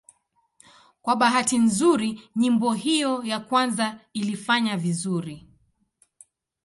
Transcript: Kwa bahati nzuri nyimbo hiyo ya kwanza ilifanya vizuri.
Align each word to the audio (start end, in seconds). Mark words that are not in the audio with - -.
Kwa 1.01 1.15
bahati 1.15 1.57
nzuri 1.57 2.21
nyimbo 2.35 2.73
hiyo 2.73 3.23
ya 3.23 3.39
kwanza 3.39 3.99
ilifanya 4.13 4.77
vizuri. 4.77 5.47